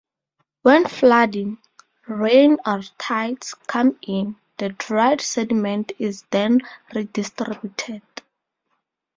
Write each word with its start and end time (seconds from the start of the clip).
When 0.63 0.87
flooding, 0.87 1.59
rain 2.07 2.57
or 2.65 2.81
tides 2.97 3.53
come 3.67 3.99
in, 4.01 4.35
the 4.57 4.69
dried 4.69 5.21
sediment 5.21 5.91
is 5.99 6.23
then 6.31 6.61
re-distributed. 6.95 8.01